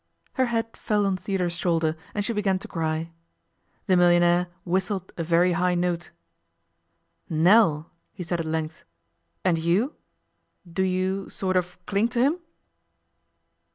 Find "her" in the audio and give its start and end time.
0.33-0.47